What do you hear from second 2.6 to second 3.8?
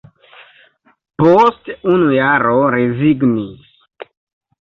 rezignis.